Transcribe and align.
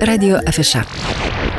Radio 0.00 0.40
Afiša. 0.46 0.82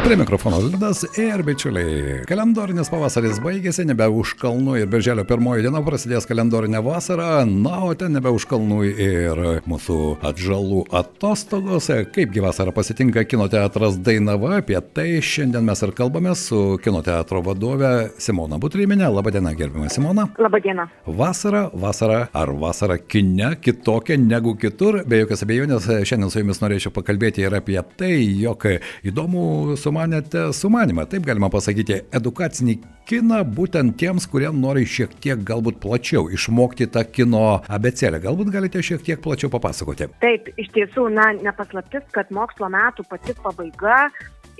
Prie 0.04 0.18
mikrofono 0.18 0.58
Liudas 0.58 1.04
ir 1.18 1.44
bičiuliai. 1.46 2.24
Kalendorinis 2.26 2.90
pavasaris 2.90 3.38
baigėsi, 3.44 3.84
nebe 3.86 4.08
už 4.10 4.32
kalnų 4.40 4.80
ir 4.80 4.88
birželio 4.90 5.22
pirmoji 5.30 5.62
diena 5.62 5.78
prasidės 5.86 6.26
kalendorinė 6.26 6.80
vasara, 6.82 7.44
na, 7.46 7.84
o 7.86 7.92
ten 7.94 8.16
nebe 8.18 8.32
už 8.34 8.48
kalnų 8.50 8.80
ir 8.90 9.42
mūsų 9.70 9.98
atžalų 10.26 10.88
atostogos. 10.98 11.92
Kaipgi 12.16 12.42
vasara 12.42 12.74
pasitinka 12.74 13.24
kino 13.30 13.46
teatras 13.52 14.00
Dainava, 14.02 14.56
apie 14.64 14.80
tai 14.82 15.20
šiandien 15.22 15.70
mes 15.70 15.86
ir 15.86 15.94
kalbame 15.94 16.34
su 16.40 16.80
kino 16.82 17.04
teatro 17.06 17.44
vadove 17.46 18.10
Simona 18.18 18.58
Butryminė. 18.58 19.06
Labadiena, 19.06 19.54
gerbima 19.54 19.92
Simona. 19.94 20.26
Labadiena. 20.42 20.88
Vasara, 21.06 21.68
vasara, 21.86 22.24
ar 22.34 22.56
vasara 22.66 22.98
kine 22.98 23.54
kitokia 23.62 24.18
negu 24.18 24.58
kitur? 24.58 25.04
Be 25.06 25.22
jokios 25.22 25.46
abejonės, 25.46 25.92
šiandien 26.10 26.34
su 26.34 26.42
jumis 26.42 26.66
norėčiau 26.66 26.98
pakalbėti 26.98 27.46
ir 27.46 27.60
apie 27.62 27.78
tai, 28.02 28.16
jog 28.42 28.66
įdomu 29.06 29.78
su 29.78 29.91
sumanėte 29.92 30.54
sumanimą, 30.56 31.04
taip 31.12 31.26
galima 31.28 31.50
pasakyti, 31.52 31.98
edukacinį 32.16 32.78
kiną 33.10 33.42
būtent 33.58 33.98
tiems, 34.00 34.28
kurie 34.32 34.48
nori 34.56 34.86
šiek 34.88 35.12
tiek 35.20 35.42
galbūt 35.44 35.82
plačiau 35.84 36.30
išmokti 36.32 36.88
tą 36.88 37.04
kino 37.12 37.60
abecelę. 37.68 38.22
Galbūt 38.24 38.54
galite 38.54 38.80
šiek 38.80 39.04
tiek 39.04 39.20
plačiau 39.22 39.52
papasakoti. 39.52 40.08
Taip, 40.24 40.48
iš 40.56 40.72
tiesų, 40.78 41.10
na, 41.12 41.34
nepaslaptis, 41.44 42.06
kad 42.16 42.32
mokslo 42.32 42.70
metų 42.72 43.04
pati 43.10 43.36
pabaiga 43.44 44.08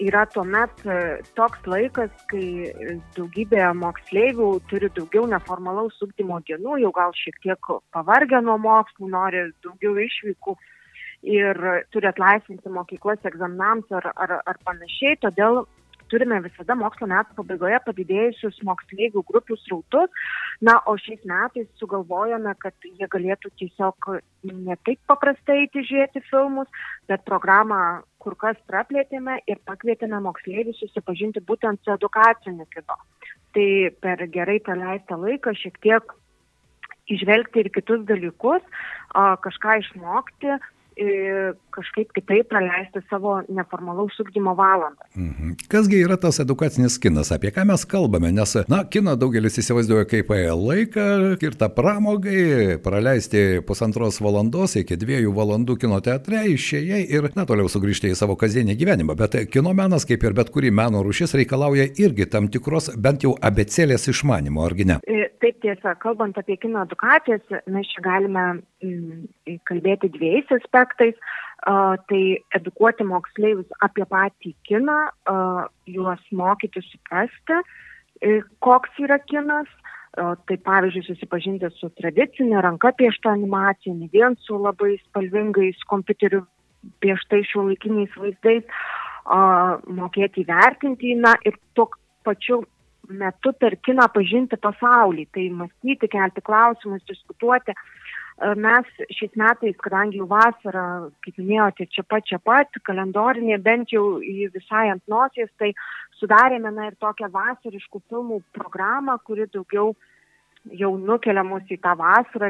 yra 0.02 0.26
tuomet 0.34 0.84
e, 0.84 0.98
toks 1.38 1.64
laikas, 1.70 2.12
kai 2.32 2.74
daugybė 3.16 3.70
moksleivių 3.78 4.50
turi 4.68 4.92
daugiau 4.98 5.30
neformalaus 5.32 5.96
ugdymo 6.04 6.42
dienų, 6.48 6.82
jau 6.84 6.92
gal 6.96 7.16
šiek 7.16 7.40
tiek 7.46 7.72
pavargę 7.96 8.44
nuo 8.44 8.58
mokslų, 8.60 9.12
nori 9.16 9.48
daugiau 9.64 9.96
išvykų 10.10 10.58
ir 11.24 11.58
turi 11.94 12.10
atlaisvinti 12.10 12.70
mokyklas 12.70 13.22
egzaminams 13.30 13.92
ar, 13.94 14.12
ar, 14.16 14.40
ar 14.46 14.60
panašiai. 14.66 15.20
Todėl 15.22 15.64
turime 16.12 16.42
visada 16.44 16.76
mokslo 16.76 17.08
metų 17.08 17.38
pabaigoje 17.38 17.80
padidėjusius 17.86 18.60
moksleivių 18.68 19.24
grupių 19.28 19.58
srautus. 19.62 20.24
Na, 20.68 20.78
o 20.90 20.98
šiais 21.00 21.24
metais 21.28 21.70
sugalvojome, 21.80 22.54
kad 22.62 22.76
jie 22.86 23.08
galėtų 23.16 23.54
tiesiog 23.62 24.12
ne 24.44 24.78
taip 24.86 25.00
paprastai 25.10 25.62
eiti 25.64 25.86
žiūrėti 25.88 26.24
filmus, 26.28 26.70
bet 27.10 27.24
programą 27.28 28.02
kur 28.22 28.36
kas 28.38 28.60
praplėtėme 28.70 29.40
ir 29.50 29.62
pakvietėme 29.66 30.20
moksleivius 30.26 30.82
susipažinti 30.84 31.44
būtent 31.48 31.82
su 31.82 31.96
edukaciniu 31.96 32.68
kinu. 32.74 32.98
Tai 33.56 33.70
per 34.04 34.28
gerai 34.36 34.60
praleistą 34.64 35.18
laiką 35.20 35.56
šiek 35.58 35.80
tiek 35.84 36.14
išvelgti 37.12 37.64
ir 37.64 37.72
kitus 37.74 38.06
dalykus, 38.08 38.62
kažką 39.16 39.80
išmokti, 39.82 40.60
kažkaip 41.72 42.12
kitaip 42.14 42.50
praleisti 42.50 43.00
savo 43.10 43.42
neformalaus 43.50 44.20
ugdymo 44.20 44.54
valandą. 44.56 45.06
Mhm. 45.16 45.54
Kasgi 45.72 46.02
yra 46.04 46.18
tas 46.20 46.40
edukacinis 46.40 47.00
kinas, 47.00 47.32
apie 47.32 47.52
ką 47.52 47.66
mes 47.66 47.86
kalbame, 47.86 48.32
nes, 48.32 48.56
na, 48.68 48.84
kiną 48.84 49.16
daugelis 49.20 49.58
įsivaizduoja 49.58 50.06
kaip 50.06 50.30
laiką 50.30 51.06
skirtą 51.38 51.70
pramogai, 51.76 52.78
praleisti 52.84 53.62
pusantros 53.68 54.20
valandos 54.22 54.76
iki 54.76 54.98
dviejų 55.00 55.32
valandų 55.34 55.78
kino 55.80 56.00
teatre, 56.04 56.44
išėjai 56.52 57.06
ir, 57.08 57.30
na, 57.36 57.46
toliau 57.46 57.72
sugrįžti 57.72 58.12
į 58.12 58.20
savo 58.20 58.36
kasdienį 58.36 58.76
gyvenimą. 58.76 59.16
Bet 59.16 59.40
kino 59.52 59.74
menas, 59.74 60.06
kaip 60.06 60.24
ir 60.24 60.36
bet 60.38 60.52
kuri 60.52 60.72
meno 60.72 61.04
rušis, 61.04 61.34
reikalauja 61.40 61.88
irgi 62.04 62.28
tam 62.30 62.52
tikros 62.52 62.92
bent 62.98 63.24
jau 63.24 63.38
abecelės 63.42 64.10
išmanimo, 64.12 64.66
argi 64.68 64.90
ne? 64.92 65.00
E, 65.08 65.32
taip 65.42 65.62
tiesa, 65.64 65.96
kalbant 66.04 66.38
apie 66.38 66.60
kino 66.60 66.84
edukacijas, 66.84 67.48
mes 67.68 67.88
čia 67.94 68.04
galime 68.06 68.46
kalbėti 69.70 70.10
dviejais 70.16 70.52
aspektais. 70.58 71.16
Uh, 71.62 71.94
tai 72.10 72.42
edukuoti 72.58 73.06
moksleivius 73.06 73.70
apie 73.86 74.02
patį 74.10 74.56
kiną, 74.66 74.96
uh, 75.30 75.68
juos 75.86 76.24
mokyti 76.34 76.82
suprasti, 76.82 77.60
uh, 77.60 78.48
koks 78.66 78.98
yra 79.04 79.20
kinas, 79.22 79.70
uh, 80.18 80.34
tai 80.50 80.58
pavyzdžiui 80.58 81.06
susipažinti 81.06 81.70
su 81.76 81.92
tradicinė 82.02 82.64
ranka 82.66 82.90
piešta 82.98 83.36
animacija, 83.36 83.94
ne 83.94 84.10
vien 84.10 84.34
su 84.42 84.58
labai 84.58 84.96
spalvingais 85.04 85.86
kompiuteriu 85.86 86.42
pieštais 87.06 87.46
šiuolaikiniais 87.54 88.18
vaizdais, 88.18 88.66
uh, 88.66 89.78
mokėti 89.86 90.42
įvertinti 90.42 91.14
na, 91.22 91.36
ir 91.46 91.62
tuo 91.78 91.92
pačiu 92.26 92.64
metu 93.10 93.54
per 93.54 93.78
kiną 93.86 94.08
pažinti 94.14 94.58
pasaulį, 94.62 95.28
tai 95.36 95.50
mąstyti, 95.54 96.10
kelti 96.12 96.42
klausimus, 96.42 97.04
diskutuoti. 97.10 97.76
Mes 98.42 98.88
šiais 99.14 99.36
metais, 99.38 99.76
kadangi 99.86 100.18
jau 100.18 100.26
vasara, 100.30 100.84
kaip 101.22 101.36
minėjote, 101.38 101.86
čia 101.94 102.04
pat, 102.10 102.26
čia 102.26 102.40
pat, 102.42 102.74
kalendorinė, 102.88 103.60
bent 103.62 103.94
jau 103.94 104.18
visai 104.56 104.88
ant 104.90 105.04
nosies, 105.12 105.52
tai 105.62 105.74
sudarėme 106.18 106.72
na 106.74 106.88
ir 106.90 106.96
tokią 106.98 107.30
vasariškų 107.34 108.02
filmų 108.10 108.40
programą, 108.58 109.20
kuri 109.28 109.46
daugiau 109.54 109.94
jau 110.78 110.92
nukelia 110.98 111.44
mus 111.46 111.70
į 111.70 111.78
tą 111.86 111.94
vasarą, 112.00 112.50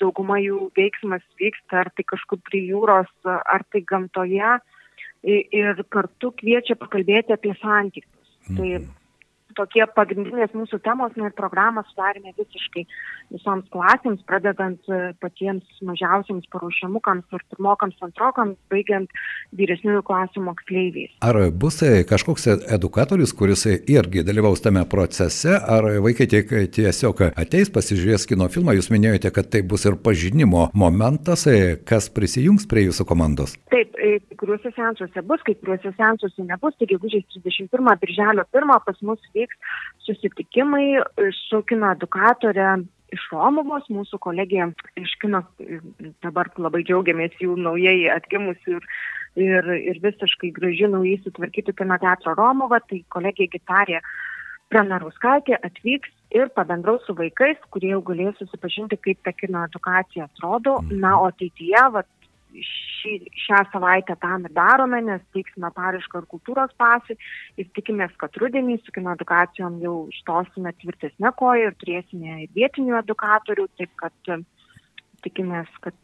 dauguma 0.00 0.38
jų 0.40 0.70
veiksmas 0.76 1.24
vyksta 1.40 1.82
ar 1.84 1.92
tai 1.96 2.06
kažkur 2.14 2.40
prie 2.48 2.62
jūros, 2.70 3.12
ar 3.24 3.64
tai 3.72 3.84
gamtoje 3.84 4.56
ir 5.24 5.84
kartu 5.92 6.32
kviečia 6.40 6.78
pakalbėti 6.80 7.36
apie 7.36 7.52
santykius. 7.60 8.08
Tai 8.48 8.56
mhm. 8.56 8.88
Tai 8.88 8.99
tokie 9.60 9.84
pagrindinės 9.96 10.54
mūsų 10.56 10.80
temos 10.84 11.16
ir 11.18 11.34
programą 11.36 11.84
sudarėme 11.90 12.32
visiškai 12.38 12.86
visoms 13.30 13.66
klasėms, 13.74 14.22
pradedant 14.28 14.90
e, 14.90 15.12
patiems 15.22 15.66
mažiausiams 15.86 16.48
paruošiamukams 16.52 17.36
ir 17.36 17.44
pirmokams, 17.52 17.98
antrokams, 18.06 18.58
baigiant 18.72 19.12
vyresniųjų 19.58 20.02
klasių 20.08 20.44
moksleiviais. 20.48 21.12
Ar 21.26 21.38
bus 21.62 21.80
e, 21.86 22.02
kažkoks 22.08 22.48
edukatorius, 22.76 23.34
kuris 23.36 23.66
irgi 23.70 24.24
dalyvaus 24.26 24.64
tame 24.64 24.82
procese, 24.90 25.54
ar 25.58 25.86
vaikai 26.04 26.28
tiek 26.30 26.54
tiesiog 26.74 27.24
ateis, 27.30 27.72
pasižiūrės 27.74 28.26
kino 28.30 28.48
filmą, 28.52 28.74
jūs 28.78 28.90
minėjote, 28.94 29.32
kad 29.34 29.50
tai 29.52 29.62
bus 29.66 29.86
ir 29.88 29.98
pažinimo 30.02 30.68
momentas, 30.74 31.46
e, 31.50 31.76
kas 31.86 32.10
prisijungs 32.14 32.66
prie 32.70 32.88
jūsų 32.88 33.06
komandos? 33.08 33.56
Taip, 33.70 33.94
kai 33.94 34.40
kuriuose 34.40 34.74
sensuose 34.74 35.26
bus, 35.28 35.42
kai 35.46 35.54
kuriuose 35.60 35.94
sensuose 35.98 36.48
nebus, 36.48 36.74
taigi 36.80 36.96
gegužės 36.96 37.26
31, 37.34 37.98
birželio 38.02 38.44
1 38.52 38.84
pas 38.86 39.02
mus 39.02 39.20
vyks 39.34 39.49
susitikimai 40.06 41.00
su 41.46 41.62
kino 41.68 41.92
edukatorė 41.96 42.72
iš 43.14 43.26
Romuvos, 43.32 43.88
mūsų 43.90 44.20
kolegija 44.22 44.68
iš 44.98 45.14
kino, 45.22 45.42
dabar 46.24 46.50
labai 46.58 46.84
džiaugiamės 46.86 47.34
jų 47.42 47.56
naujai 47.58 48.10
atgimusių 48.14 48.76
ir, 48.78 48.86
ir, 49.42 49.70
ir 49.92 50.02
visiškai 50.02 50.52
graži 50.54 50.90
naujai 50.90 51.18
sutvarkytų 51.24 51.74
kino 51.82 51.98
teatro 52.02 52.36
Romuvą, 52.38 52.80
tai 52.86 53.02
kolegija 53.14 53.50
gitarė 53.56 54.02
Pranarauskaitė 54.70 55.56
atvyks 55.66 56.12
ir 56.30 56.50
pabendraus 56.54 57.02
su 57.02 57.16
vaikais, 57.18 57.58
kurie 57.74 57.90
jau 57.90 58.04
galės 58.06 58.36
susipažinti, 58.38 59.00
kaip 59.02 59.18
ta 59.26 59.32
kino 59.34 59.64
edukacija 59.66 60.28
atrodo. 60.28 60.76
Na, 60.92 61.16
o 61.18 61.26
ateityje, 61.32 61.82
vat, 61.96 62.06
šį, 62.54 63.14
šią 63.46 63.60
savaitę 63.72 64.16
tam 64.22 64.46
ir 64.48 64.54
darome, 64.56 65.00
nes 65.06 65.22
teiksime 65.34 65.70
parišką 65.76 66.22
ir 66.22 66.28
kultūros 66.34 66.72
pasį 66.80 67.16
ir 67.60 67.68
tikimės, 67.76 68.12
kad 68.20 68.36
rudenį 68.42 68.80
su 68.84 68.94
kino 68.96 69.14
edukacijom 69.16 69.80
jau 69.84 69.96
ištosime 70.12 70.74
tvirtesnę 70.82 71.34
koją 71.40 71.70
ir 71.70 71.78
turėsime 71.82 72.42
ir 72.44 72.56
vietinių 72.56 72.98
edukatorių, 73.02 73.68
taip 73.80 73.94
kad 74.02 74.34
tikimės, 75.24 75.70
kad 75.84 75.96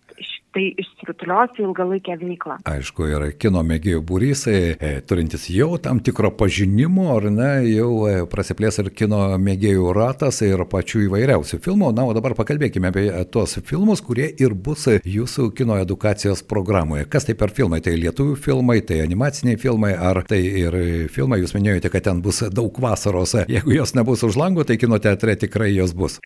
tai 0.56 0.70
išsirutulios 0.80 1.58
į 1.58 1.64
ilgalaikę 1.66 2.16
veiklą. 2.20 2.56
Aišku, 2.68 3.04
yra 3.12 3.28
kino 3.36 3.60
mėgėjų 3.66 4.00
būrys, 4.08 4.46
e, 4.48 4.92
turintis 5.08 5.48
jau 5.52 5.76
tam 5.82 6.00
tikro 6.04 6.30
pažinimo, 6.32 7.10
ar 7.16 7.28
ne, 7.32 7.50
jau 7.68 7.90
e, 8.08 8.14
prasiplės 8.30 8.80
ir 8.80 8.88
kino 8.96 9.20
mėgėjų 9.42 9.92
ratas 9.96 10.40
ir 10.46 10.64
pačių 10.70 11.04
įvairiausių 11.06 11.60
filmų. 11.64 11.92
Na, 11.96 12.06
o 12.08 12.16
dabar 12.16 12.36
pakalbėkime 12.38 12.88
apie 12.92 13.04
tuos 13.32 13.58
filmus, 13.68 14.00
kurie 14.04 14.30
ir 14.32 14.56
bus 14.56 14.86
jūsų 14.88 15.50
kino 15.56 15.76
edukacijos 15.82 16.44
programoje. 16.48 17.04
Kas 17.12 17.28
tai 17.28 17.36
per 17.36 17.52
filmai? 17.56 17.82
Tai 17.84 17.92
lietuvių 18.00 18.38
filmai, 18.40 18.80
tai 18.86 19.02
animaciniai 19.04 19.60
filmai, 19.60 19.92
ar 19.92 20.22
tai 20.28 20.40
ir 20.64 20.80
filmai, 21.12 21.42
jūs 21.42 21.52
minėjote, 21.58 21.92
kad 21.92 22.08
ten 22.08 22.24
bus 22.24 22.40
daug 22.48 22.80
vasaros. 22.80 23.36
Jeigu 23.44 23.76
jos 23.76 23.92
nebus 23.98 24.24
už 24.24 24.40
lango, 24.40 24.64
tai 24.64 24.80
kino 24.80 24.96
teatre 25.02 25.36
tikrai 25.36 25.74
jos 25.74 25.92
bus. 25.96 26.20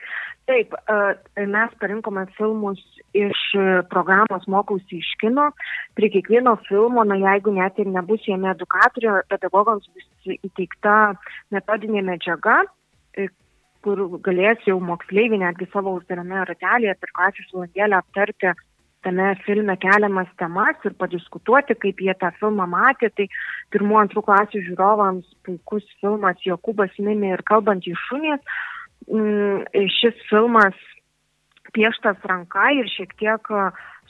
Taip, 0.50 0.72
mes 1.46 1.74
parinkome 1.78 2.24
filmus 2.34 2.80
iš 3.14 3.40
programos 3.90 4.48
Mokausi 4.50 4.98
iš 4.98 5.10
kino. 5.20 5.44
Prie 5.94 6.08
kiekvieno 6.10 6.56
filmo, 6.66 7.04
na 7.06 7.14
jeigu 7.20 7.52
net 7.54 7.78
ir 7.78 7.86
nebus 7.86 8.24
jame 8.26 8.50
edukatorių, 8.50 9.12
pedagogams 9.30 9.86
bus 9.94 10.32
įteikta 10.48 10.96
metodinė 11.54 12.02
medžiaga, 12.08 12.56
e, 13.14 13.28
kur 13.86 14.02
galės 14.26 14.66
jau 14.66 14.80
moksleiviai 14.88 15.38
netgi 15.44 15.70
savo 15.70 15.94
uždarame 16.00 16.42
ratelėje 16.50 16.96
per 16.98 17.14
klasės 17.20 17.54
valandėlę 17.54 18.00
aptarti 18.00 18.50
tame 19.06 19.28
filme 19.44 19.78
keliamas 19.80 20.34
temas 20.42 20.82
ir 20.84 20.98
padiskutuoti, 20.98 21.78
kaip 21.78 22.02
jie 22.02 22.16
tą 22.18 22.32
filmą 22.40 22.66
matė. 22.74 23.12
Tai 23.14 23.28
pirmų 23.70 24.02
antrų 24.02 24.26
klasių 24.26 24.66
žiūrovams 24.66 25.30
puikus 25.46 25.86
filmas 26.02 26.42
Jokūbas 26.42 26.98
Mimi 26.98 27.30
ir 27.36 27.46
kalbant 27.46 27.86
iš 27.86 28.02
šunės 28.10 28.42
šis 29.08 30.18
filmas 30.28 30.76
pieštas 31.74 32.18
ranka 32.26 32.70
ir 32.74 32.88
šiek 32.90 33.14
tiek 33.20 33.52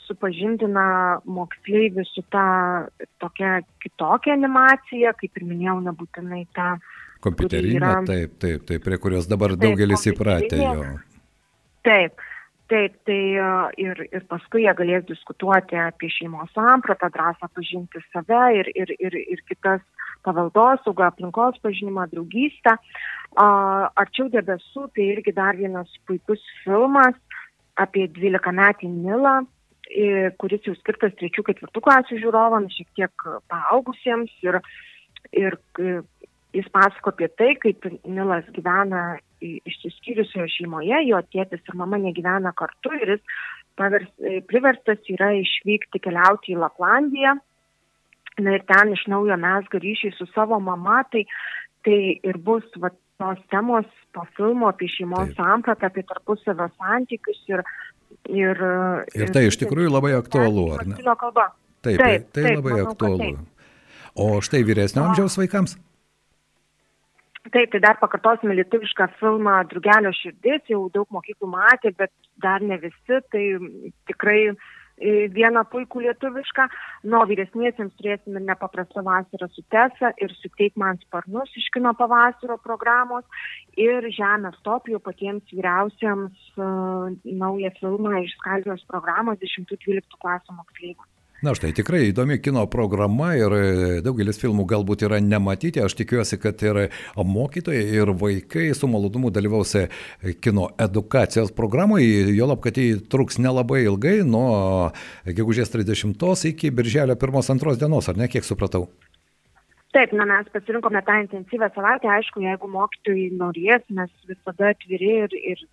supažindina 0.07 1.21
moksleivių 1.29 2.03
su 2.09 2.23
ta 2.33 2.87
tokia 3.21 3.61
kitokia 3.83 4.33
animacija, 4.35 5.13
kaip 5.19 5.37
ir 5.37 5.47
minėjau, 5.47 5.77
nebūtinai 5.87 6.43
ta. 6.57 6.73
Kompiuterinė, 7.21 7.77
yra... 7.77 7.93
taip, 8.07 8.35
taip, 8.41 8.65
taip, 8.65 8.83
prie 8.83 8.97
kurios 8.97 9.29
dabar 9.29 9.53
taip, 9.53 9.61
daugelis 9.67 10.07
įpratę 10.09 10.57
jo. 10.57 10.85
Taip, 11.85 12.23
taip, 12.71 12.97
tai 13.05 13.19
ir, 13.81 14.03
ir 14.09 14.25
paskui 14.29 14.65
jie 14.65 14.73
galės 14.77 15.05
diskutuoti 15.09 15.77
apie 15.77 16.09
šeimos 16.17 16.49
sampratą, 16.57 17.11
drąsą 17.13 17.51
pažinti 17.53 18.01
save 18.09 18.41
ir, 18.57 18.71
ir, 18.73 18.95
ir, 18.97 19.19
ir 19.35 19.45
kitas 19.49 19.85
paveldosaugą, 20.25 21.09
aplinkos 21.09 21.59
pažinimą, 21.63 22.07
draugystę. 22.11 22.75
Arčiau 23.41 24.27
debesų, 24.31 24.89
tai 24.95 25.07
irgi 25.15 25.33
dar 25.35 25.57
vienas 25.59 25.91
puikus 26.07 26.41
filmas 26.63 27.15
apie 27.79 28.07
12 28.11 28.53
metį 28.57 28.89
Nilą, 28.91 29.35
kuris 30.39 30.67
jau 30.67 30.75
skirtas 30.79 31.15
3-4 31.19 31.83
klasių 31.83 32.19
žiūrovams, 32.21 32.75
šiek 32.75 32.89
tiek 32.99 33.27
paaugusiems 33.51 34.33
ir, 34.45 34.59
ir 35.31 35.57
jis 36.53 36.67
pasako 36.73 37.13
apie 37.13 37.29
tai, 37.39 37.53
kaip 37.59 37.87
Nilas 38.03 38.47
gyvena 38.55 39.17
išsiskyrusioje 39.41 40.49
šeimoje, 40.57 40.99
jo 41.07 41.21
tėtis 41.33 41.63
ir 41.65 41.77
mama 41.79 41.99
negyvena 42.01 42.53
kartu 42.57 42.93
ir 42.99 43.15
jis 43.15 43.23
pavers, 43.79 44.11
priverstas 44.49 45.01
yra 45.11 45.31
išvykti 45.39 46.03
keliauti 46.03 46.53
į 46.53 46.59
Laplandiją. 46.61 47.37
Na 48.41 48.55
ir 48.57 48.65
ten 48.69 48.93
iš 48.95 49.03
naujo 49.11 49.37
mes 49.39 49.69
ryšį 49.73 50.13
su 50.17 50.27
savo 50.31 50.59
mama, 50.63 51.01
tai, 51.13 51.25
tai 51.85 51.99
ir 52.17 52.39
bus 52.41 52.65
va, 52.81 52.91
tos 53.21 53.41
temos 53.53 53.85
to 54.15 54.25
filmo 54.37 54.71
apie 54.71 54.89
šeimos 54.91 55.33
sampratą, 55.37 55.91
apie 55.91 56.05
tarpusavio 56.09 56.69
santykius 56.77 57.41
ir... 57.53 57.65
Ir, 58.27 58.59
ir 59.17 59.31
tai 59.33 59.45
iš 59.47 59.55
tikrųjų 59.61 59.89
labai 59.89 60.11
aktualu, 60.17 60.65
ar 60.75 60.83
ne? 60.85 60.97
Kalba. 60.99 61.47
Taip, 61.81 61.97
taip, 61.97 62.27
tai 62.35 62.43
taip, 62.43 62.57
labai 62.59 62.73
manau, 62.75 62.91
aktualu. 62.91 63.29
O 64.19 64.27
štai 64.43 64.61
vyresnio 64.67 65.05
amžiaus 65.07 65.37
vaikams? 65.39 65.77
Taip, 67.47 67.71
tai 67.71 67.79
dar 67.81 67.97
pakartosime 68.01 68.53
lietuvišką 68.59 69.07
filmą 69.19 69.55
Drugelio 69.71 70.11
širdis, 70.13 70.67
jau 70.69 70.83
daug 70.93 71.07
mokyklų 71.15 71.49
matė, 71.55 71.93
bet 71.97 72.11
dar 72.43 72.61
ne 72.61 72.77
visi, 72.83 73.21
tai 73.33 73.45
tikrai 74.11 74.37
uh, 74.51 74.69
vieną 75.35 75.63
puikų 75.71 76.03
lietuvišką, 76.05 76.67
nuo 77.11 77.23
vyresniesiems 77.29 77.93
turėsim 77.99 78.37
ir 78.37 78.45
nepaprastą 78.47 79.03
vasarą 79.05 79.47
su 79.51 79.63
Tesa 79.73 80.11
ir 80.21 80.33
suteik 80.39 80.75
man 80.77 80.99
sparnus 81.05 81.53
iš 81.57 81.69
kino 81.73 81.93
pavasario 81.97 82.57
programos 82.63 83.25
ir 83.77 84.09
Žemės 84.17 84.59
top 84.63 84.89
jau 84.91 84.99
patiems 84.99 85.43
vyriausiams 85.53 86.51
uh, 86.57 87.09
naują 87.25 87.71
filmą 87.79 88.21
iš 88.25 88.35
Skaldijos 88.39 88.85
programos 88.87 89.39
10-12 89.41 90.21
klasų 90.21 90.59
moksleiviams. 90.59 91.10
Na 91.41 91.55
štai 91.57 91.71
tikrai 91.73 92.03
įdomi 92.11 92.35
kino 92.37 92.67
programa 92.69 93.31
ir 93.33 93.53
e, 93.57 93.61
daugelis 94.05 94.37
filmų 94.37 94.67
galbūt 94.69 95.07
yra 95.07 95.17
nematyti. 95.25 95.81
Aš 95.81 95.95
tikiuosi, 95.97 96.37
kad 96.37 96.61
ir 96.61 96.79
mokytojai, 97.17 97.87
ir 97.97 98.11
vaikai 98.21 98.67
su 98.77 98.85
malonumu 98.85 99.33
dalyvaus 99.33 99.73
e, 99.79 99.87
kino 100.37 100.69
edukacijos 100.85 101.49
programoje. 101.57 102.29
Jo 102.37 102.51
lab, 102.51 102.61
kad 102.61 102.77
jį 102.77 103.01
truks 103.09 103.41
nelabai 103.41 103.87
ilgai, 103.87 104.19
nuo 104.21 104.91
gegužės 105.25 105.73
30 105.73 106.45
iki 106.53 106.69
birželio 106.69 107.17
1-2 107.17 107.79
dienos, 107.81 108.11
ar 108.13 108.21
ne, 108.21 108.29
kiek 108.29 108.45
supratau? 108.45 108.91
Taip, 109.91 110.13
na 110.15 110.23
mes 110.23 110.47
pasirinkome 110.53 111.01
tą 111.03 111.17
intensyvę 111.19 111.67
savaitę, 111.75 112.07
aišku, 112.07 112.39
jeigu 112.39 112.67
mokytojai 112.71 113.25
norės, 113.35 113.83
mes 113.91 114.11
visada 114.29 114.69
atviri 114.71 115.09
ir, 115.25 115.33
ir 115.51 115.63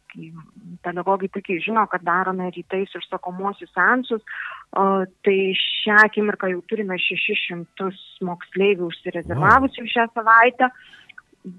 pedagogai 0.83 1.29
puikiai 1.37 1.63
žino, 1.63 1.85
kad 1.93 2.03
darome 2.03 2.49
rytais 2.57 2.97
užsakomuosius 2.99 3.71
sensus, 3.77 4.43
o, 4.75 5.07
tai 5.23 5.37
šią 5.61 6.01
akimirką 6.09 6.51
jau 6.51 6.65
turime 6.67 6.99
600 7.05 7.93
moksleivių 8.27 8.91
užsirezervavusių 8.91 9.87
šią 9.95 10.09
savaitę, 10.19 10.73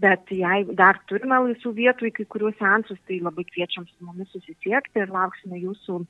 bet 0.04 0.36
jei 0.36 0.68
dar 0.84 1.00
turime 1.08 1.40
laisvų 1.48 1.78
vietų 1.80 2.12
į 2.12 2.16
kai 2.20 2.28
kuriuos 2.36 2.60
sensus, 2.60 3.00
tai 3.08 3.24
labai 3.24 3.48
kviečiam 3.48 3.88
su 3.88 4.04
mumis 4.04 4.36
susisiekti 4.36 5.00
ir 5.00 5.16
lauksime 5.16 5.64
jūsų. 5.64 6.04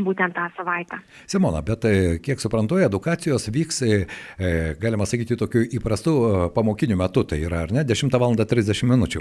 Būtent 0.00 0.34
tą 0.36 0.48
savaitę. 0.56 0.98
Simona, 1.30 1.62
bet 1.66 1.84
e, 1.88 1.94
kiek 2.24 2.40
suprantu, 2.40 2.80
edukacijos 2.82 3.48
vyks, 3.52 3.82
e, 3.82 4.00
e, 4.38 4.52
galima 4.80 5.06
sakyti, 5.08 5.36
tokiu 5.40 5.64
įprastu 5.78 6.16
pamokiniu 6.54 6.96
metu, 7.00 7.26
tai 7.28 7.42
yra, 7.44 7.66
ar 7.66 7.74
ne, 7.76 7.86
10 7.88 8.18
val. 8.22 8.36
30 8.52 8.88
minučių. 8.88 9.20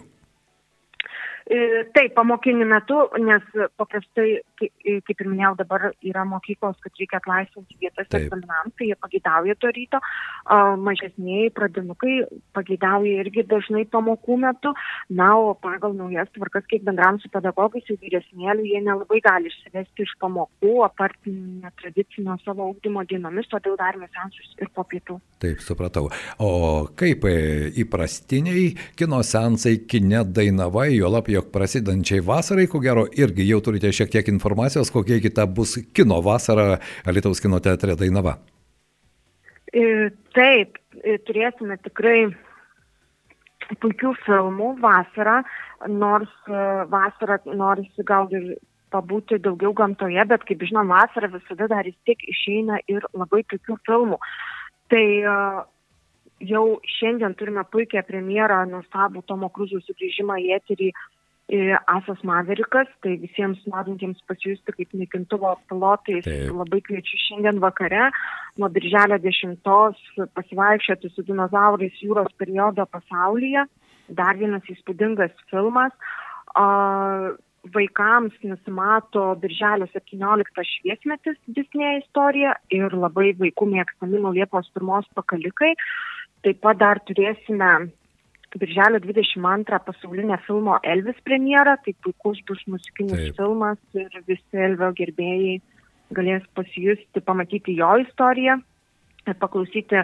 E, 1.52 1.84
taip, 1.92 2.14
pamokinių 2.16 2.64
metu, 2.70 2.96
nes 3.20 3.44
paprastai, 3.76 4.38
kaip 4.62 5.24
ir 5.24 5.28
minėjau, 5.28 5.56
dabar 5.60 5.90
yra 6.00 6.24
mokyklos, 6.28 6.78
kad 6.80 6.96
reikia 6.96 7.20
atlaisvinti 7.20 7.76
vietas 7.82 8.08
egzaminams, 8.08 8.72
tai 8.80 8.88
jie 8.88 8.96
pagidauja 9.02 9.56
to 9.60 9.72
ryto, 9.76 10.00
mažesniai 10.86 11.50
pradinukai 11.56 12.22
pagidauja 12.56 13.26
irgi 13.26 13.44
dažnai 13.52 13.84
pamokų 13.92 14.38
metu, 14.46 14.72
na, 15.12 15.34
o 15.36 15.52
pagal 15.60 15.98
naujas 15.98 16.32
tvarkas, 16.38 16.64
kiek 16.72 16.86
bendram 16.88 17.20
su 17.20 17.28
pedagogais, 17.34 17.84
jau 17.90 18.00
vyresnėlių, 18.00 18.70
jie 18.72 18.82
nelabai 18.86 19.20
gali 19.26 19.52
išsivesti 19.52 20.08
iš 20.08 20.16
pamokų, 20.24 20.78
apart 20.88 21.20
netradicinio 21.28 22.38
savo 22.46 22.70
augdymo 22.70 23.04
dienomis, 23.12 23.52
todėl 23.52 23.76
darome 23.82 24.08
sensus 24.16 24.56
ir 24.56 24.72
po 24.72 24.88
pietų. 24.88 25.20
Taip, 25.44 25.60
supratau. 25.68 26.08
O 26.40 26.52
kaip 26.96 27.28
e, 27.28 27.36
įprastiniai 27.84 28.70
kino 28.96 29.20
sensai, 29.26 29.82
kine 29.90 30.24
dainava, 30.24 30.88
jo 30.94 31.12
lab, 31.12 31.28
jo 31.34 31.41
jog 31.42 31.52
prasidančiai 31.52 32.22
vasarai, 32.22 32.68
ko 32.68 32.80
gero, 32.80 33.06
irgi 33.18 33.48
jau 33.50 33.62
turite 33.62 33.92
šiek 33.92 34.12
tiek 34.12 34.28
informacijos, 34.30 34.92
kokia 34.92 35.20
kita 35.22 35.46
bus 35.46 35.78
kino 35.94 36.22
vasara 36.22 36.80
Alitaus 37.06 37.42
kino 37.42 37.60
teatre 37.60 37.96
Dainava. 37.96 38.38
E, 39.74 40.12
taip, 40.36 40.78
e, 41.02 41.18
turėsime 41.26 41.78
tikrai 41.82 42.30
puikių 43.82 44.14
filmų 44.26 44.76
vasarą, 44.82 45.42
nors 45.88 46.32
e, 46.48 46.64
vasarą 46.92 47.40
norisi 47.56 48.04
gal 48.04 48.28
ir 48.32 48.58
pabūti 48.92 49.40
daugiau 49.40 49.72
gamtoje, 49.74 50.24
bet 50.28 50.44
kaip 50.44 50.66
žinom, 50.68 50.92
vasarą 50.92 51.32
visada 51.32 51.70
dar 51.72 51.88
vis 51.88 51.96
tiek 52.06 52.20
išeina 52.28 52.82
ir 52.92 53.06
labai 53.16 53.46
puikių 53.48 53.80
filmų. 53.88 54.20
Tai 54.92 55.06
jau 56.44 56.66
šiandien 56.98 57.36
turime 57.40 57.64
puikią 57.72 58.04
premjerą, 58.08 58.66
nuostabų 58.70 59.24
Tomo 59.30 59.48
Kruzų 59.54 59.80
sugrįžimą 59.86 60.38
į 60.42 60.50
eterį 60.58 60.90
Asas 61.92 62.22
Maverikas, 62.24 62.88
tai 63.04 63.18
visiems 63.20 63.60
norintiems 63.68 64.22
pasijusti 64.28 64.72
kaip 64.78 64.94
naikintuvo 64.96 65.52
pilotais 65.68 66.24
Taip. 66.24 66.54
labai 66.56 66.80
kviečiu 66.86 67.20
šiandien 67.26 67.60
vakare 67.60 68.08
nuo 68.62 68.70
birželio 68.72 69.20
10 69.20 69.60
pasivaikščioti 70.38 71.12
su 71.12 71.26
dinozaurais 71.28 72.00
jūros 72.00 72.32
periodo 72.40 72.86
pasaulyje. 72.88 73.66
Dar 74.08 74.40
vienas 74.40 74.64
įspūdingas 74.72 75.36
filmas. 75.52 75.92
Uh, 76.52 77.36
vaikams 77.76 78.34
nusimato 78.44 79.36
birželio 79.42 79.88
17 79.94 80.64
šviesmetis 80.72 81.38
Disney 81.48 82.00
istorija 82.00 82.56
ir 82.74 82.96
labai 82.96 83.32
vaikų 83.38 83.68
mėgstami 83.76 84.22
nuo 84.24 84.34
Liepos 84.34 84.72
1 84.80 85.12
pakalikai. 85.16 85.76
Taip 86.42 86.62
pat 86.64 86.80
dar 86.82 87.04
turėsime 87.06 87.92
Birželio 88.60 89.00
22 89.00 89.80
pasaulinė 89.86 90.38
filmo 90.46 90.76
Elvis 90.84 91.20
premjera, 91.24 91.78
tai 91.86 91.94
puikus 92.04 92.42
bus 92.48 92.64
muzikinis 92.68 93.30
Taip. 93.30 93.38
filmas 93.38 93.80
ir 93.96 94.18
visi 94.28 94.60
Elvio 94.66 94.92
gerbėjai 94.98 95.60
galės 96.12 96.44
pasijusti, 96.58 97.24
pamatyti 97.24 97.78
jo 97.78 97.94
istoriją, 98.04 98.58
paklausyti 99.40 100.04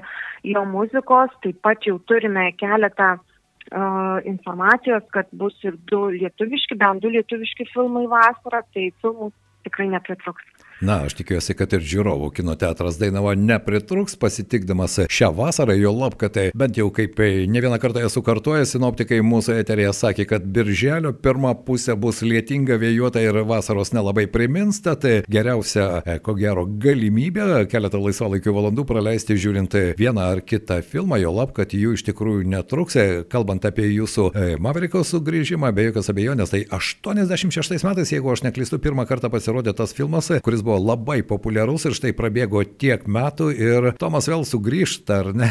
jo 0.54 0.64
muzikos. 0.70 1.34
Taip 1.44 1.60
pat 1.66 1.84
jau 1.90 1.98
turime 2.08 2.46
keletą 2.62 3.18
uh, 3.18 4.24
informacijos, 4.24 5.04
kad 5.12 5.28
bus 5.34 5.58
ir 5.68 5.76
du 5.92 6.06
lietuviški, 6.16 6.80
bent 6.80 7.04
du 7.04 7.12
lietuviški 7.18 7.68
filmai 7.74 8.06
vasarą, 8.12 8.64
tai 8.72 8.90
filmų 9.04 9.34
tikrai 9.68 9.90
nepritruks. 9.92 10.48
Na, 10.82 11.00
aš 11.08 11.16
tikiuosi, 11.18 11.56
kad 11.58 11.72
ir 11.74 11.82
žiūrovų 11.82 12.28
kino 12.38 12.54
teatras 12.60 13.00
Dainava 13.02 13.32
nepritruks 13.34 14.14
pasitikdamas 14.22 15.00
šią 15.10 15.32
vasarą, 15.34 15.74
jo 15.74 15.90
lab, 15.90 16.14
kad 16.22 16.36
tai 16.36 16.44
bent 16.54 16.78
jau 16.78 16.92
kaip 16.94 17.18
ne 17.50 17.64
vieną 17.66 17.80
kartą 17.82 18.04
esu 18.06 18.22
kartuojęs, 18.22 18.76
sinoptikai 18.76 19.18
mūsų 19.26 19.56
eterėje 19.58 19.96
sakė, 19.98 20.28
kad 20.30 20.46
birželio 20.46 21.16
pirmą 21.18 21.56
pusę 21.66 21.96
bus 21.98 22.22
lietinga, 22.22 22.78
vėjuota 22.78 23.24
ir 23.26 23.40
vasaros 23.50 23.90
nelabai 23.96 24.28
primins, 24.30 24.78
tai 24.86 25.24
geriausia, 25.26 25.88
e, 26.06 26.20
ko 26.22 26.36
gero, 26.38 26.68
galimybė 26.70 27.66
keletą 27.72 28.04
laisvalaikio 28.04 28.54
valandų 28.54 28.86
praleisti 28.86 29.34
žiūrint 29.34 29.80
vieną 29.98 30.28
ar 30.36 30.44
kitą 30.46 30.84
filmą, 30.86 31.18
jo 31.24 31.34
lab, 31.40 31.58
kad 31.58 31.74
jų 31.74 31.96
iš 31.98 32.06
tikrųjų 32.12 32.46
netruks. 32.54 33.00
E, 33.02 33.08
kalbant 33.34 33.66
apie 33.66 33.90
jūsų 33.96 34.28
e, 34.30 34.46
Maveriko 34.62 35.02
sugrįžimą, 35.02 35.74
be 35.74 35.90
jokios 35.90 36.14
abejonės, 36.14 36.54
tai 36.54 36.64
86 36.70 37.82
metais, 37.82 38.14
jeigu 38.14 38.30
aš 38.36 38.46
neklystu, 38.46 38.78
pirmą 38.84 39.10
kartą 39.10 39.34
pasirodė 39.34 39.74
tas 39.74 39.98
filmas, 39.98 40.30
kuris 40.46 40.67
buvo 40.68 40.78
labai 40.84 41.22
populiarus 41.28 41.88
ir 41.88 41.96
štai 41.98 42.14
prabėgo 42.18 42.62
tiek 42.80 43.06
metų 43.08 43.50
ir 43.56 43.90
Tomas 44.02 44.28
vėl 44.30 44.44
sugrįžta, 44.48 45.22
ar 45.24 45.30
ne, 45.38 45.50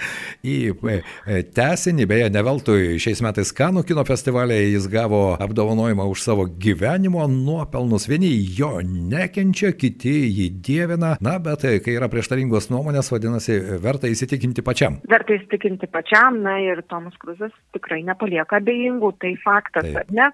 į 0.54 0.56
e, 0.92 1.40
tesinį, 1.56 2.06
beje, 2.10 2.28
ne 2.34 2.42
veltui 2.44 2.98
šiais 3.00 3.22
metais 3.24 3.52
Kanų 3.56 3.84
kino 3.88 4.04
festivalėje 4.08 4.74
jis 4.74 4.88
gavo 4.92 5.22
apdovanojimą 5.40 6.06
už 6.12 6.24
savo 6.26 6.46
gyvenimo 6.48 7.24
nuopelnus. 7.32 8.08
Vieni 8.10 8.30
jo 8.58 8.78
nekenčia, 8.84 9.72
kiti 9.78 10.14
jį 10.28 10.50
dievina, 10.64 11.14
na, 11.24 11.38
bet 11.42 11.64
kai 11.84 11.96
yra 11.96 12.10
prieštaringos 12.12 12.68
nuomonės, 12.72 13.10
vadinasi, 13.14 13.58
verta 13.82 14.10
įsitikinti 14.10 14.64
pačiam. 14.66 15.00
Verta 15.08 15.36
įsitikinti 15.38 15.88
pačiam, 15.92 16.42
na 16.44 16.58
ir 16.62 16.84
Tomas 16.90 17.16
Kruzas 17.22 17.54
tikrai 17.76 18.02
nepalieka 18.06 18.60
abejingų, 18.60 19.14
tai 19.22 19.34
faktas, 19.42 19.88
Taip. 19.88 20.02
ar 20.02 20.12
ne? 20.14 20.28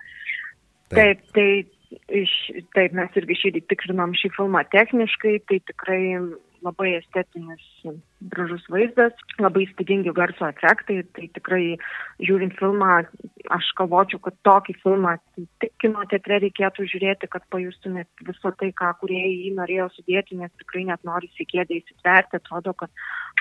Taip. 0.92 0.98
Taip, 0.98 1.22
tai 1.34 1.48
iš, 2.08 2.32
taip 2.76 2.94
mes 2.96 3.20
irgi 3.20 3.38
šį 3.40 3.52
tikrinom 3.70 4.14
šį 4.18 4.32
filmą 4.36 4.64
techniškai, 4.72 5.38
tai 5.48 5.60
tikrai 5.70 6.02
labai 6.64 6.94
estetinis 6.98 7.64
gražus 8.32 8.64
vaizdas, 8.72 9.12
labai 9.42 9.66
įspūdingi 9.66 10.12
garso 10.16 10.46
efektai, 10.48 11.02
tai 11.16 11.28
tikrai 11.36 11.62
žiūrint 12.24 12.54
filmą, 12.58 13.02
aš 13.54 13.70
galvočiau, 13.78 14.20
kad 14.24 14.36
tokį 14.46 14.76
filmą 14.82 15.16
tik 15.62 15.72
kino 15.82 16.04
teatre 16.10 16.40
reikėtų 16.44 16.86
žiūrėti, 16.92 17.28
kad 17.32 17.44
pajustumėt 17.52 18.08
visą 18.26 18.54
tai, 18.60 18.70
ką 18.76 18.92
kurie 19.02 19.20
jį 19.20 19.52
norėjo 19.58 19.90
sudėti, 19.96 20.38
nes 20.40 20.52
tikrai 20.62 20.86
net 20.88 21.04
nori 21.06 21.28
įsikėdė 21.32 21.80
įsitverti, 21.80 22.40
atrodo, 22.40 22.74
kad 22.78 22.92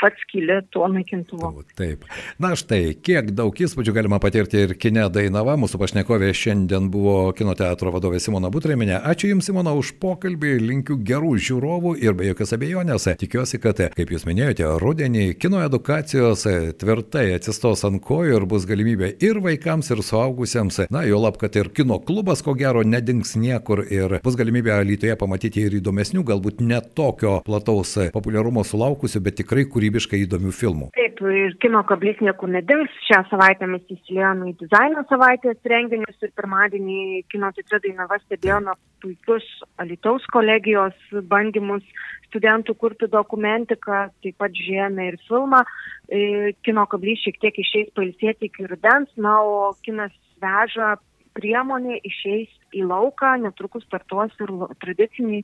pats 0.01 0.27
kilė 0.31 0.59
tuo 0.73 0.87
naikintuvu. 0.91 1.63
Taip. 1.77 2.03
Na 2.41 2.53
štai, 2.59 2.95
kiek 3.05 3.31
daug 3.35 3.55
įspūdžių 3.55 3.95
galima 3.95 4.19
patirti 4.23 4.65
ir 4.65 4.75
kine 4.79 5.05
Dainava. 5.13 5.55
Mūsų 5.59 5.79
pašnekovė 5.81 6.33
šiandien 6.35 6.89
buvo 6.93 7.31
kino 7.37 7.55
teatro 7.57 7.93
vadovė 7.93 8.19
Simona 8.23 8.51
Butrėminė. 8.53 8.97
Ačiū 9.13 9.31
Jums, 9.31 9.47
Simona, 9.47 9.75
už 9.77 9.93
pokalbį, 10.01 10.55
linkiu 10.63 10.97
gerų 11.05 11.35
žiūrovų 11.47 11.95
ir 12.03 12.17
be 12.17 12.31
jokios 12.31 12.55
abejonės. 12.57 13.07
Tikiuosi, 13.21 13.61
kad, 13.63 13.79
kaip 13.95 14.13
Jūs 14.13 14.27
minėjote, 14.27 14.67
rudenį 14.81 15.33
kino 15.39 15.61
edukacijos 15.63 16.45
tvirtai 16.79 17.25
atsistos 17.35 17.83
ant 17.87 18.01
kojų 18.03 18.37
ir 18.39 18.45
bus 18.49 18.67
galimybė 18.69 19.13
ir 19.23 19.39
vaikams, 19.43 19.91
ir 19.93 20.03
suaugusiems. 20.05 20.83
Na, 20.93 21.03
jo 21.07 21.19
lab, 21.23 21.37
kad 21.41 21.55
ir 21.59 21.69
kino 21.75 21.99
klubas, 22.03 22.43
ko 22.45 22.55
gero, 22.57 22.83
nedings 22.87 23.35
niekur 23.39 23.83
ir 23.85 24.19
bus 24.23 24.37
galimybė 24.39 24.79
Lietuvoje 24.83 25.17
pamatyti 25.19 25.63
ir 25.67 25.77
įdomesnių, 25.79 26.23
galbūt 26.27 26.61
net 26.65 26.93
tokio 26.97 27.39
plataus 27.45 27.95
populiarumo 28.13 28.63
sulaukusių, 28.67 29.21
bet 29.23 29.39
tikrai 29.41 29.65
kūrybiškai 29.69 30.23
įdomių 30.25 30.53
filmų. 30.55 30.89
Taip, 30.97 31.21
ir 31.43 31.57
kino 31.63 31.83
kablys 31.87 32.21
niekur 32.23 32.51
nedings. 32.51 32.93
Šią 33.07 33.23
savaitę 33.29 33.67
mes 33.69 33.83
įsiliejome 33.91 34.51
į 34.51 34.57
dizaino 34.63 35.05
savaitės 35.09 35.59
renginius 35.69 36.17
ir 36.25 36.33
pirmadienį 36.37 37.23
kino 37.31 37.51
teatre 37.55 37.81
Dainava 37.83 38.19
stebėjome 38.23 38.75
puikius 39.03 39.45
Alitaus 39.83 40.25
kolegijos 40.33 40.97
bandymus 41.29 41.85
studentų 42.29 42.75
kurti 42.79 43.09
dokumentiką, 43.11 44.07
taip 44.23 44.37
pat 44.41 44.55
žiūrėjome 44.57 45.07
ir 45.11 45.19
filmą. 45.27 45.61
E, 46.09 46.53
Kino 46.65 46.87
kablys 46.89 47.21
šiek 47.25 47.39
tiek 47.43 47.59
išeis 47.61 47.91
pailsėti 47.97 48.49
iki 48.49 48.65
rudens, 48.71 49.11
na, 49.19 49.37
o 49.43 49.73
kinas 49.85 50.15
veža 50.41 50.95
priemonė 51.37 51.99
išeis 52.05 52.49
į 52.73 52.85
lauką, 52.89 53.35
netrukus 53.43 53.85
startuos 53.87 54.33
ir 54.41 54.53
tradiciniai 54.81 55.43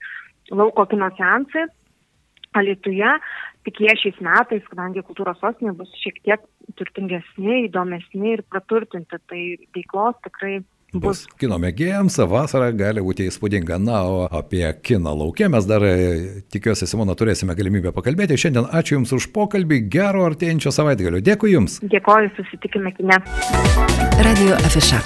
lauko 0.53 0.85
kino 0.89 1.11
seansai. 1.17 1.67
Alituje, 2.57 3.09
tik 3.67 3.77
jie 3.83 3.93
šiais 4.01 4.17
metais, 4.25 4.63
kadangi 4.71 5.03
kultūros 5.05 5.37
sostinė 5.37 5.75
bus 5.77 5.91
šiek 6.01 6.17
tiek 6.25 6.45
turtingesni, 6.79 7.67
įdomesni 7.67 8.33
ir 8.33 8.41
praturtinti, 8.49 9.19
tai 9.29 9.41
veiklos 9.75 10.17
tikrai 10.25 10.55
Bus 10.93 11.01
bus. 11.01 11.19
kino 11.37 11.59
mėgėjams, 11.61 12.17
vasara 12.29 12.71
gali 12.73 13.03
būti 13.05 13.27
įspūdinga. 13.29 13.77
Na, 13.83 14.01
o 14.09 14.23
apie 14.25 14.63
kiną 14.81 15.13
laukia 15.21 15.49
mes 15.53 15.67
dar, 15.69 15.85
e, 15.85 16.41
tikiuosi, 16.49 16.87
Simona, 16.89 17.13
turėsime 17.19 17.53
galimybę 17.57 17.93
pakalbėti. 17.93 18.39
Šiandien 18.39 18.71
ačiū 18.73 18.97
Jums 18.97 19.13
už 19.19 19.29
pokalbį, 19.35 19.83
gero 19.93 20.25
artėjančio 20.29 20.73
savaitgalio. 20.73 21.21
Dėkui 21.21 21.53
Jums. 21.53 21.77
Dėkoju, 21.85 22.33
susitikime 22.39 22.95
kine. 22.97 23.21
Radio 24.25 24.57
Afisha. 24.65 25.03